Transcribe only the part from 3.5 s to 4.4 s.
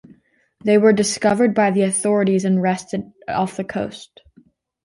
the coast.